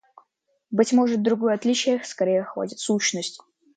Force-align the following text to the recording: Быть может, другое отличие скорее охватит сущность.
Быть 0.71 0.93
может, 0.93 1.21
другое 1.21 1.53
отличие 1.53 2.03
скорее 2.03 2.41
охватит 2.41 2.79
сущность. 2.79 3.39